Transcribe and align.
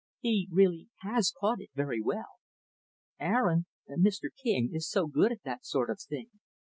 "He 0.19 0.47
really 0.51 0.89
has 1.01 1.31
caught 1.39 1.61
it 1.61 1.69
very 1.75 2.01
well. 2.01 2.39
Aaron 3.19 3.67
Mr. 3.87 4.29
King 4.35 4.71
is 4.73 4.89
so 4.89 5.05
good 5.05 5.31
at 5.31 5.43
that 5.43 5.63
sort 5.63 5.91
of 5.91 6.01
thing. 6.01 6.31